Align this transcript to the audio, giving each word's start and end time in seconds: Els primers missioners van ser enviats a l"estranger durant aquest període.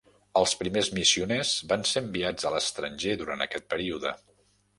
Els 0.39 0.53
primers 0.61 0.87
missioners 0.99 1.51
van 1.73 1.85
ser 1.89 2.03
enviats 2.07 2.49
a 2.49 2.53
l"estranger 2.53 3.15
durant 3.21 3.47
aquest 3.47 3.71
període. 3.77 4.17